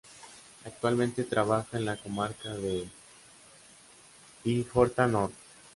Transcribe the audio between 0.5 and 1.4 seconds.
Actualmente